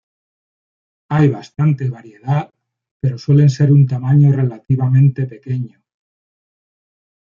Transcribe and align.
Hay 1.09 1.27
bastante 1.27 1.87
variedad, 1.87 2.51
pero 2.99 3.19
suelen 3.19 3.51
ser 3.51 3.71
un 3.71 3.85
tamaño 3.85 4.31
relativamente 4.31 5.27
pequeño. 5.27 5.79